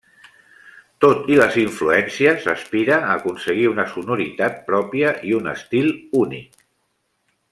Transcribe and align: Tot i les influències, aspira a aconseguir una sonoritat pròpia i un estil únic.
Tot 1.03 1.27
i 1.33 1.35
les 1.39 1.57
influències, 1.63 2.47
aspira 2.53 2.97
a 3.03 3.11
aconseguir 3.17 3.67
una 3.73 3.85
sonoritat 3.93 4.57
pròpia 4.73 5.11
i 5.33 5.37
un 5.43 5.51
estil 5.53 5.93
únic. 6.25 6.61